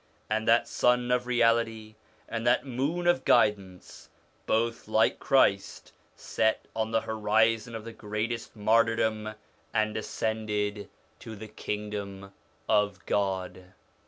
[0.31, 1.93] And that Sun of Reality,
[2.27, 4.09] and that Moon of Guidance,
[4.47, 9.35] 1 both, like Christ, set on the horizon of the greatest martyrdom
[9.71, 12.33] and ascended to the Kingdom
[12.67, 13.73] of God.